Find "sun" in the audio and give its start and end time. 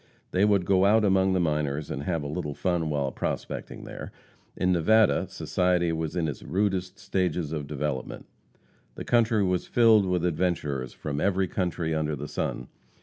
12.27-12.69